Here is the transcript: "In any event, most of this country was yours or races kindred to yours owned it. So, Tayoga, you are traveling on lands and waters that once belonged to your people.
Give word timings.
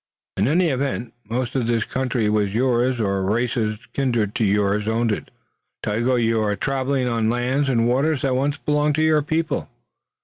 "In 0.35 0.47
any 0.47 0.69
event, 0.69 1.13
most 1.25 1.53
of 1.53 1.67
this 1.67 1.83
country 1.83 2.27
was 2.27 2.55
yours 2.55 2.99
or 2.99 3.21
races 3.21 3.85
kindred 3.93 4.33
to 4.33 4.43
yours 4.43 4.87
owned 4.87 5.11
it. 5.11 5.29
So, 5.85 5.91
Tayoga, 5.91 6.19
you 6.23 6.41
are 6.41 6.55
traveling 6.55 7.07
on 7.07 7.29
lands 7.29 7.69
and 7.69 7.87
waters 7.87 8.23
that 8.23 8.33
once 8.35 8.57
belonged 8.57 8.95
to 8.95 9.03
your 9.03 9.21
people. 9.21 9.69